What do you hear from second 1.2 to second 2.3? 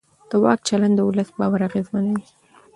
باور اغېزمنوي